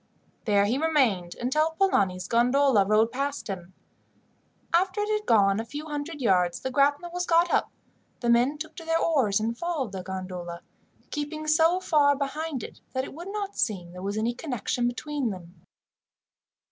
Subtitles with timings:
[0.45, 3.75] There he remained until Polani's gondola rowed past him.
[4.73, 7.69] After it had gone a few hundred yards, the grapnel was got up,
[8.19, 10.63] the men took to their oars and followed the gondola,
[11.11, 15.53] keeping so far behind that it would not seem there was any connection between them.